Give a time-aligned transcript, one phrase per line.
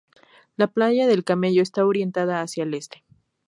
[0.57, 3.03] La playa del Camello está orientada hacia el este.